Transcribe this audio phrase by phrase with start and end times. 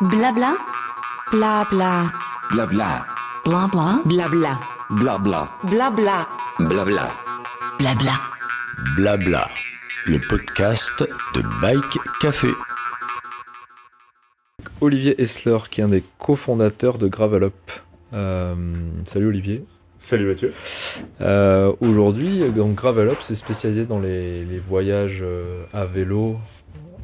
[0.00, 0.56] Blabla.
[1.32, 2.12] Blabla.
[2.52, 3.04] Blabla.
[3.44, 4.00] Blabla.
[4.04, 4.58] Blabla.
[4.90, 5.48] Blabla.
[5.64, 6.28] Blabla.
[6.60, 7.10] Blabla.
[7.80, 8.12] Blabla.
[8.96, 9.48] Blabla.
[10.06, 12.48] Le podcast de Bike Café.
[14.80, 17.52] Olivier Essler, qui est un des cofondateurs de Gravelop.
[18.12, 18.54] Euh,
[19.04, 19.64] salut Olivier.
[19.98, 20.54] Salut Mathieu.
[21.20, 26.38] Euh, Aujourd'hui, donc Gravelop, c'est spécialisé dans les, les voyages euh, à vélo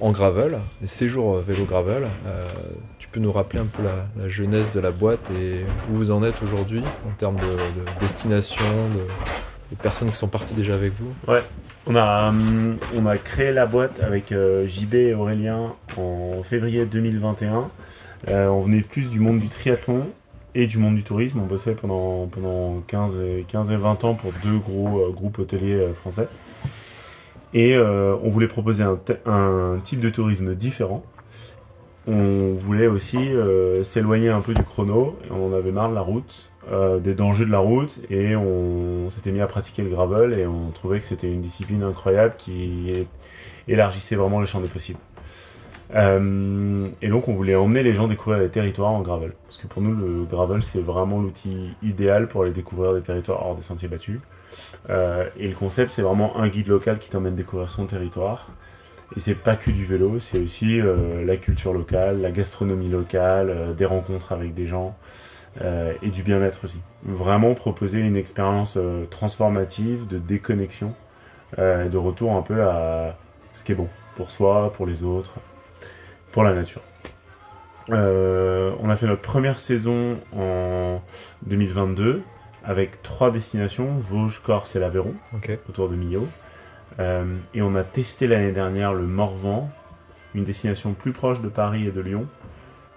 [0.01, 2.05] en gravel, les séjours vélo gravel.
[2.27, 2.47] Euh,
[2.99, 6.23] tu peux nous rappeler un peu la, genèse de la boîte et où vous en
[6.25, 11.13] êtes aujourd'hui en termes de, de destination, de, personnes qui sont parties déjà avec vous?
[11.33, 11.43] Ouais,
[11.87, 16.87] on a, hum, on a créé la boîte avec euh, JB et Aurélien en février
[16.87, 17.71] 2021.
[18.29, 20.07] Euh, on venait plus du monde du triathlon
[20.55, 21.41] et du monde du tourisme.
[21.41, 25.39] On bossait pendant, pendant 15, et, 15 et 20 ans pour deux gros euh, groupes
[25.39, 26.29] hôteliers euh, français.
[27.55, 31.05] Et euh, on voulait proposer un, type de tourisme différent.
[32.07, 35.17] On voulait aussi euh, s'éloigner un peu du chrono.
[35.31, 39.31] On avait marre de la route, euh, des dangers de la route, et on, s'était
[39.31, 40.39] mis à pratiquer le gravel.
[40.39, 43.07] Et on trouvait que c'était une discipline incroyable qui
[43.69, 44.99] élargissait vraiment le champ des possibles.
[45.93, 49.33] Et donc on voulait emmener les gens découvrir les territoires en gravel.
[49.45, 53.47] Parce que pour nous, le gravel, c'est vraiment l'outil idéal pour aller découvrir des territoires
[53.47, 54.19] hors des sentiers battus.
[54.91, 58.49] Euh, et le concept, c'est vraiment un guide local qui t'emmène découvrir son territoire.
[59.17, 63.51] Et c'est pas que du vélo, c'est aussi euh, la culture locale, la gastronomie locale,
[63.51, 64.97] euh, des rencontres avec des gens
[66.03, 66.81] et du bien-être aussi.
[67.05, 68.77] Vraiment proposer une expérience
[69.11, 70.95] transformative de déconnexion,
[71.57, 73.17] de retour un peu à
[73.55, 73.87] ce qui est bon
[74.17, 75.37] pour soi, pour les autres,
[76.33, 76.83] pour la nature.
[77.87, 81.01] On a fait notre première saison en
[81.47, 82.25] 2022
[82.65, 85.15] avec trois destinations, Vosges, Corse et l'Aveyron
[85.69, 86.27] autour de Millau.
[87.01, 89.71] Euh, et on a testé l'année dernière le Morvan,
[90.35, 92.27] une destination plus proche de Paris et de Lyon,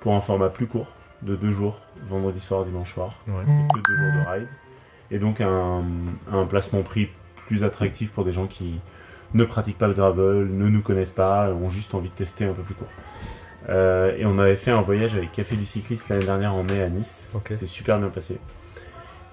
[0.02, 0.88] pour un format plus court,
[1.24, 3.44] de deux jours, vendredi soir, dimanche soir, Ouais.
[3.44, 4.48] et deux jours de ride.
[5.10, 5.84] Et donc un,
[6.32, 7.10] un placement prix
[7.48, 8.80] plus attractif pour des gens qui
[9.34, 12.54] ne pratiquent pas le gravel, ne nous connaissent pas, ont juste envie de tester un
[12.54, 12.88] peu plus court.
[13.70, 16.82] Euh, et on avait fait un voyage avec Café du Cycliste l'année dernière en mai
[16.82, 17.30] à Nice.
[17.54, 18.38] C'était super bien passé.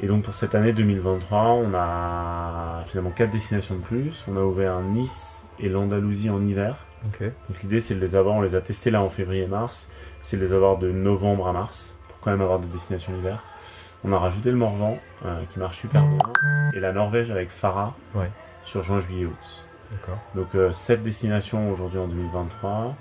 [0.01, 4.25] Et donc pour cette année 2023, on a finalement quatre destinations de plus.
[4.29, 6.77] On a ouvert Nice et l'Andalousie en hiver.
[7.49, 9.89] Donc l'idée c'est de les avoir, on les a testés là en février et mars,
[10.21, 13.43] c'est de les avoir de novembre à mars, pour quand même avoir des destinations d'hiver.
[14.05, 16.19] On a rajouté le Morvan, euh, qui marche super bien,
[16.75, 18.31] et la Norvège avec Farah, Ouais.
[18.65, 19.65] sur juin, juillet, août.
[20.35, 22.97] Donc euh, 7 destinations aujourd'hui en 2023.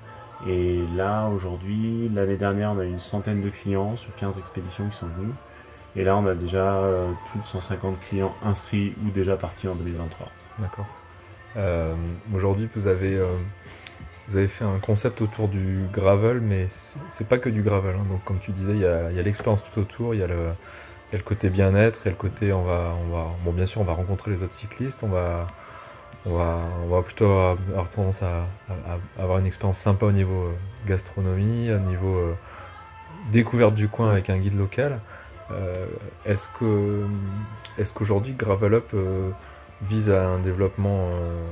[0.48, 4.88] Et là, aujourd'hui, l'année dernière, on a eu une centaine de clients sur 15 expéditions
[4.90, 5.34] qui sont venus.
[5.96, 9.76] Et là, on a déjà euh, plus de 150 clients inscrits ou déjà partis en
[9.76, 10.28] 2023.
[10.60, 10.86] D'accord.
[11.58, 11.94] Euh,
[12.34, 13.28] Aujourd'hui, vous avez, euh,
[14.28, 16.68] vous avez fait un concept autour du gravel, mais
[17.10, 17.96] c'est pas que du gravel.
[17.96, 18.06] hein.
[18.10, 20.50] Donc, comme tu disais, il y a, a l'expérience tout autour, il y a le,
[21.12, 23.52] y a le côté bien-être, il y a le côté on va, on va, bon,
[23.52, 25.46] bien sûr, on va rencontrer les autres cyclistes, on va,
[26.26, 28.48] on va, on va plutôt avoir tendance à,
[29.20, 30.54] avoir une expérience sympa au niveau
[30.88, 32.34] gastronomie, au niveau
[33.32, 35.00] découverte du coin avec un guide local.
[35.52, 35.86] Euh,
[36.26, 37.04] est-ce que,
[37.78, 39.30] est-ce qu'aujourd'hui Gravel Up euh,
[39.84, 41.44] vise à un développement euh,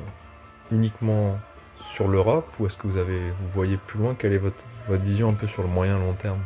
[0.71, 1.37] uniquement
[1.75, 4.15] sur l'Europe ou est-ce que vous avez vous voyez plus loin?
[4.17, 6.39] Quelle est votre, votre vision un peu sur le moyen long terme?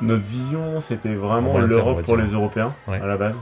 [0.00, 3.00] Notre vision, c'était vraiment l'Europe pour les Européens, Ouais.
[3.00, 3.38] à la base.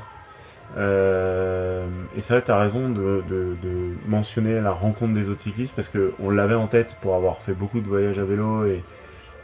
[0.76, 5.40] Euh, et c'est vrai, tu as raison de, de- de mentionner la rencontre des autres
[5.42, 8.82] cyclistes parce qu'on l'avait en tête pour avoir fait beaucoup de voyages à vélo et,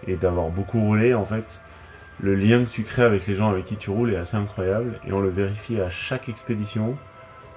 [0.06, 1.14] et d'avoir beaucoup roulé.
[1.14, 1.62] En fait,
[2.20, 4.98] le lien que tu crées avec les gens avec qui tu roules est assez incroyable
[5.06, 6.96] et on le vérifie à chaque expédition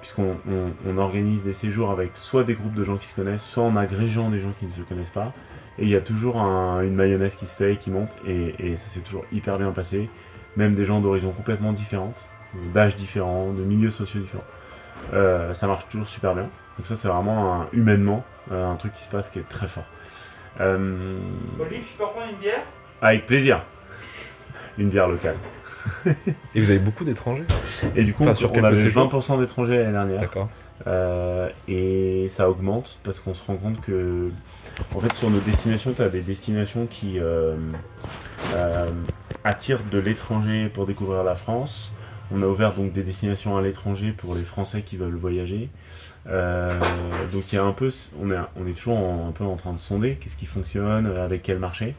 [0.00, 3.44] puisqu'on on- on organise des séjours avec soit des groupes de gens qui se connaissent,
[3.44, 5.32] soit en agrégeant des gens qui ne se connaissent pas.
[5.78, 8.54] Et il y a toujours un- une mayonnaise qui se fait et qui monte et,
[8.58, 10.08] et ça s'est toujours hyper bien passé.
[10.56, 12.28] Même des gens d'horizons complètement différentes,
[12.74, 14.44] d'âges différents, de milieux sociaux différents.
[15.14, 16.48] Euh, ça marche toujours super bien.
[16.78, 19.68] Donc ça c'est vraiment un- humainement euh, un truc qui se passe qui est très
[19.68, 19.84] fort.
[20.60, 21.18] Euh,
[21.58, 22.62] Olive, je peux reprendre une bière?
[23.02, 23.62] avec plaisir.
[24.80, 25.36] Une bière locale.
[26.54, 27.44] Et vous avez beaucoup d'étrangers
[27.96, 29.08] Et du coup, Enfin, sur on quelques avait séjours.
[29.12, 30.20] 20% d'étrangers l'année dernière.
[30.20, 30.48] D'accord.
[30.86, 34.30] Euh, et ça augmente parce qu'on se rend compte que,
[34.94, 37.54] en fait, sur nos destinations, tu as des destinations qui euh,
[38.54, 38.86] euh,
[39.44, 41.92] attirent de l'étranger pour découvrir la France.
[42.32, 45.68] On a ouvert donc des destinations à l'étranger pour les Français qui veulent voyager.
[46.26, 47.90] Donc il y a un peu,
[48.22, 51.06] on est, on est toujours en- un peu en train de sonder qu'est-ce qui fonctionne,
[51.18, 51.94] avec quel marché.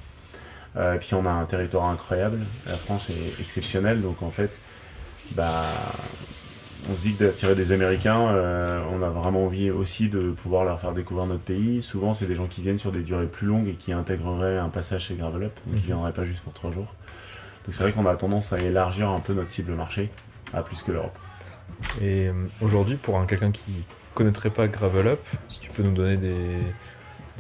[0.77, 2.39] Euh, et puis on a un territoire incroyable.
[2.65, 4.59] La France est exceptionnelle, donc en fait,
[5.35, 5.65] bah,
[6.89, 10.63] on se dit que d'attirer des Américains, euh, on a vraiment envie aussi de pouvoir
[10.63, 11.81] leur faire découvrir notre pays.
[11.81, 14.69] Souvent, c'est des gens qui viennent sur des durées plus longues et qui intégreraient un
[14.69, 15.81] passage chez Gravel Up, donc Mhm.
[15.81, 16.94] qui viendraient pas juste pour trois jours.
[17.65, 20.09] Donc c'est vrai qu'on a tendance à élargir un peu notre cible marché
[20.53, 21.15] à plus que l'Europe.
[22.01, 23.62] Et euh, aujourd'hui, pour un quelqu'un qui
[24.15, 26.57] connaîtrait pas Gravel Up, si tu peux nous donner des,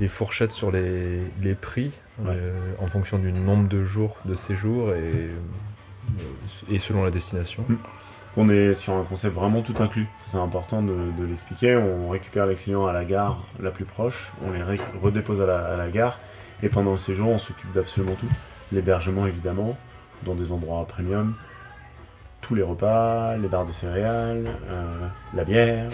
[0.01, 2.33] des fourchettes sur les, les prix Ouais.
[2.35, 5.29] euh, en fonction du nombre de jours de séjour et, euh,
[6.69, 7.63] et selon la destination.
[7.67, 7.75] Mm.
[8.37, 10.07] On est sur un concept vraiment tout inclus.
[10.25, 11.75] C'est important de, de l'expliquer.
[11.77, 14.61] On récupère les clients à la gare la plus proche, on les
[15.01, 16.19] redépose à la, à la gare,
[16.63, 18.29] et pendant le séjour, on s'occupe d'absolument tout.
[18.71, 19.77] L'hébergement, évidemment,
[20.23, 21.33] dans des endroits premium,
[22.41, 25.87] tous les repas, les barres de céréales, euh, la bière.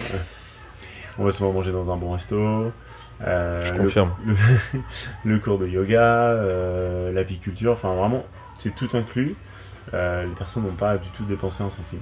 [1.18, 2.70] on va souvent manger dans un bon resto.
[3.26, 4.10] Euh, Je le- confirme.
[4.24, 4.34] Le,
[5.24, 8.24] le cours de yoga, euh, l'apiculture, enfin vraiment,
[8.56, 9.36] c'est tout inclus.
[9.94, 12.00] Euh, les personnes n'ont pas du tout dépensé un centime.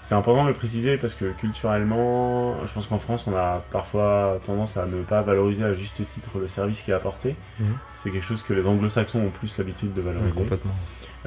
[0.00, 4.38] C'est important de le préciser parce que culturellement, je pense qu'en France, on a parfois
[4.44, 7.36] tendance à ne pas valoriser à juste titre le service qui est apporté.
[7.58, 7.66] Mhm.
[7.96, 10.38] C'est quelque chose que les anglo-saxons ont plus l'habitude de valoriser.
[10.38, 10.72] complètement.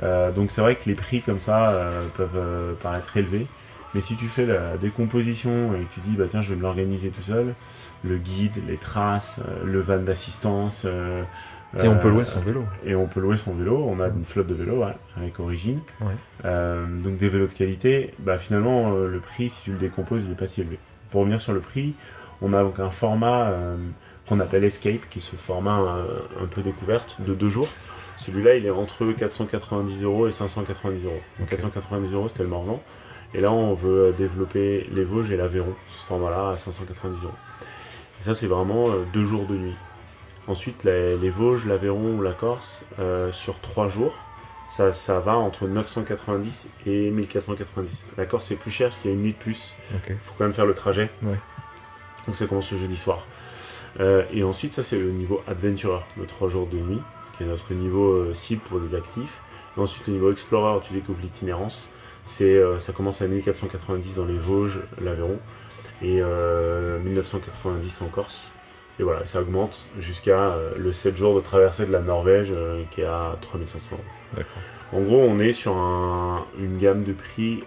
[0.03, 3.45] Euh, donc c'est vrai que les prix comme ça euh, peuvent euh, paraître élevés.
[3.93, 6.61] Mais si tu fais la décomposition et que tu dis bah tiens je vais me
[6.61, 7.55] l'organiser tout seul,
[8.03, 11.23] le guide, les traces, euh, le van d'assistance, euh,
[11.83, 12.63] Et on peut euh, louer son vélo.
[12.85, 13.85] et on peut louer son vélo.
[13.87, 15.79] On a une flotte de vélos ouais, avec origine.
[15.99, 16.13] Ouais.
[16.45, 18.13] Euh, donc des vélos de qualité.
[18.19, 20.79] Bah finalement le prix si tu le décomposes il est pas si élevé.
[21.11, 21.93] Pour revenir sur le prix,
[22.41, 23.75] on a donc un format euh,
[24.27, 25.79] qu'on appelle Escape, qui est ce format
[26.41, 27.67] un peu découverte de deux jours.
[28.17, 31.19] Celui-là, il est entre 490 euros et 590 euros.
[31.39, 31.49] Donc Ok.
[31.49, 32.79] 490 euros, c'était le Morvan.
[33.33, 37.33] Et là, on veut euh, développer les Vosges et l'Aveyron, ce format-là, à 590 euros.
[38.19, 39.75] Et ça, c'est vraiment euh, deux jours de nuit.
[40.47, 44.13] Ensuite, les, les Vosges, l'Aveyron ou la Corse, euh, sur trois jours,
[44.69, 48.07] ça, ça va entre 990 et 1490.
[48.17, 49.75] La Corse, c'est plus cher parce qu'il y a une nuit de plus
[50.07, 51.09] il faut quand même faire le trajet.
[51.21, 51.37] Ouais.
[52.25, 53.25] Donc ça commence le jeudi soir.
[53.99, 57.01] Euh, et ensuite, ça c'est le niveau Adventurer, le 3 jours de nuit,
[57.35, 59.41] qui est notre niveau euh, cible pour les actifs.
[59.77, 61.91] Et ensuite, le niveau Explorer, où tu découvres l'itinérance.
[62.25, 65.39] C'est, euh, ça commence à 1490 dans les Vosges, l'Aveyron,
[66.01, 68.51] et euh, 1990 en Corse.
[68.99, 72.83] Et voilà, ça augmente jusqu'à euh, le 7 jours de traversée de la Norvège, euh,
[72.91, 74.03] qui est à 3500 euros.
[74.93, 77.63] En gros, on est sur un- une gamme de prix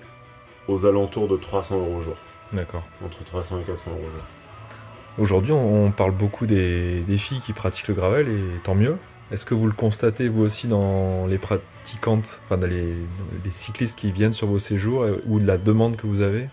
[0.69, 2.17] aux alentours de 300 euros au jour.
[2.53, 2.83] D'accord.
[3.05, 4.25] Entre 300 et 400 euros au jour.
[5.19, 8.97] Aujourd'hui, on on parle beaucoup des, des filles qui pratiquent le gravel et tant mieux.
[9.33, 12.95] Est-ce que vous le constatez vous aussi dans les pratiquantes, enfin dans les,
[13.45, 16.49] les cyclistes qui viennent sur vos séjours euh, ou de la demande que vous avez?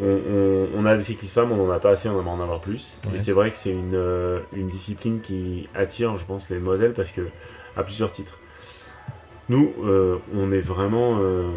[0.00, 2.40] On, on- on a des cyclistes femmes, on n'en a pas assez, on aimerait en
[2.40, 3.00] avoir plus.
[3.06, 3.16] Ouais.
[3.16, 6.92] Et c'est vrai que c'est une, euh, une discipline qui attire, je pense, les modèles
[6.92, 7.22] parce que
[7.76, 8.38] à plusieurs titres.
[9.48, 11.50] Nous, euh, on est vraiment euh,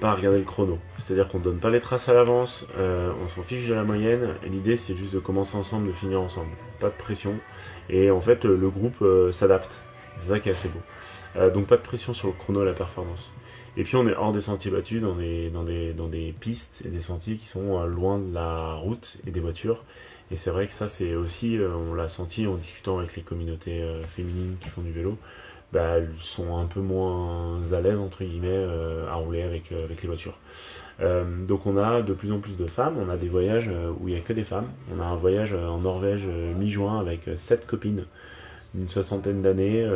[0.00, 0.78] pas à regarder le chrono.
[0.98, 4.28] C'est-à-dire qu'on donne pas les traces à l'avance, euh, on s'en fiche de la moyenne.
[4.48, 6.50] L'idée, c'est juste de commencer ensemble, de finir ensemble.
[6.80, 7.34] Pas de pression.
[7.88, 9.82] Et en fait, le groupe euh, s'adapte.
[10.20, 10.80] C'est ça qui est assez beau.
[11.36, 13.30] Euh, donc pas de pression sur le chrono et la performance.
[13.76, 16.82] Et puis on est hors des sentiers battus, dans des, dans des, dans des pistes
[16.84, 19.84] et des sentiers qui sont euh, loin de la route et des voitures.
[20.30, 23.84] Et c'est vrai que ça, c'est aussi, on l'a senti en discutant avec les communautés
[24.08, 25.18] féminines qui font du vélo,
[25.72, 29.84] bah, elles sont un peu moins à l'aise, entre guillemets, euh, à rouler avec, euh,
[29.84, 30.36] avec les voitures.
[31.00, 33.70] Euh, donc on a de plus en plus de femmes, on a des voyages
[34.00, 34.66] où il n'y a que des femmes.
[34.94, 36.26] On a un voyage en Norvège
[36.58, 38.04] mi-juin avec sept copines
[38.74, 39.86] d'une soixantaine d'années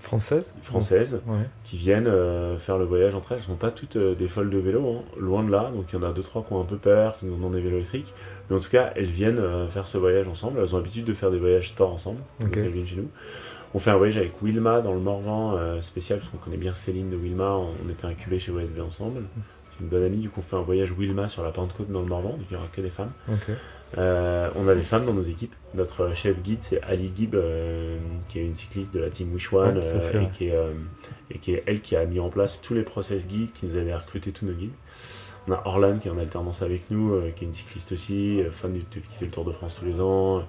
[0.00, 0.54] Françaises?
[0.62, 1.44] françaises Ouais.
[1.64, 2.10] qui viennent
[2.58, 3.38] faire le voyage entre elles.
[3.38, 5.70] Elles sont pas toutes des folles de vélo, hein, loin de là.
[5.74, 7.54] Donc il y en a deux trois qui ont un peu peur, qui nous demandent
[7.54, 8.12] des vélos électriques.
[8.50, 10.58] Mais en tout cas, elles viennent faire ce voyage ensemble.
[10.60, 12.18] Elles ont l'habitude de faire des voyages sport ensemble.
[12.40, 12.56] Donc Ok.
[12.56, 13.08] elles viennent chez nous.
[13.74, 16.74] On fait un voyage avec Wilma dans le Morvan euh, spécial parce qu'on connaît bien
[16.74, 17.56] Céline de Wilma.
[17.56, 19.22] On était incubés chez OSB ensemble.
[19.70, 20.18] C'est une bonne amie.
[20.18, 22.30] Du coup, on fait un voyage Wilma sur la Pentecôte dans le Morvan.
[22.30, 23.12] Donc il n'y aura que des femmes.
[23.98, 25.54] Euh, on a des femmes dans nos équipes.
[25.74, 29.52] Notre chef guide, c'est Ali Gibb, euh, qui est une cycliste de la team Wish
[29.52, 30.58] One, Ouais, euh, et, qui est,
[31.30, 33.76] et qui est elle qui a mis en place tous les process guides, qui nous
[33.76, 34.72] avait recruté tous nos guides.
[35.48, 38.72] On a Orlan qui est en alternance avec nous, qui est une cycliste aussi, fan
[38.72, 40.42] du qui fait le Tour de France tous les ans,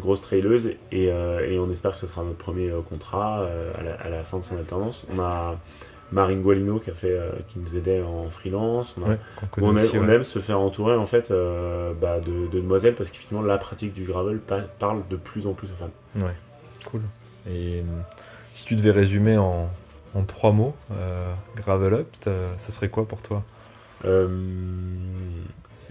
[0.00, 3.72] grosse traileuse, et, euh, et on espère que ce sera notre premier euh, contrat euh,
[3.78, 5.06] à, la, à la fin de son alternance.
[5.14, 5.56] On a
[6.12, 8.96] Marine Gualino qui a fait, qui nous aidait en freelance.
[8.98, 9.18] On a Ouais,
[9.60, 10.14] on, aime, aussi, on ouais.
[10.14, 11.32] aime se faire entourer en fait
[12.00, 15.52] bah, de, de demoiselles parce qu'effectivement la pratique du gravel pa- parle de plus en
[15.52, 15.90] plus aux femmes.
[16.24, 16.34] Ouais,
[16.90, 17.00] cool.
[17.50, 17.82] Et
[18.52, 19.68] si tu devais résumer en,
[20.14, 20.76] en trois mots,
[21.56, 22.06] Gravel Up,
[22.56, 23.42] ce serait quoi pour toi?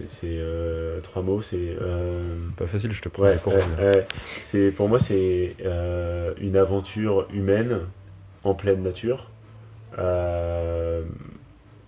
[0.08, 4.06] C'est euh, trois mots, c'est euh, Pas facile, je te prends ouais, ouais,
[4.54, 4.70] ouais.
[4.72, 7.80] pour moi c'est euh, une aventure humaine
[8.44, 9.30] en pleine nature,
[9.98, 11.02] euh,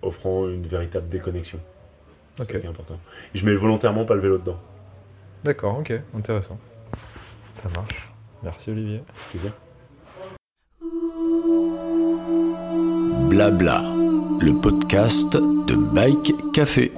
[0.03, 1.61] offrant une véritable déconnexion.
[2.37, 2.53] C'est Ok.
[2.53, 2.99] ça qui est important.
[3.35, 4.59] Et je mets volontairement pas le vélo dedans.
[5.45, 6.59] D'accord, ok, intéressant.
[7.57, 8.11] Ça marche.
[8.43, 9.03] Merci Olivier.
[9.31, 9.53] Plaisir.
[13.29, 13.83] Blabla,
[14.41, 16.93] le podcast de Bike Café.